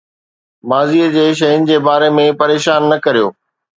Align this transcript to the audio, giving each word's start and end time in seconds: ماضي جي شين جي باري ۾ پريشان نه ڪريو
ماضي 0.69 1.03
جي 1.15 1.25
شين 1.41 1.69
جي 1.69 1.77
باري 1.85 2.09
۾ 2.21 2.25
پريشان 2.41 2.81
نه 2.91 2.97
ڪريو 3.05 3.27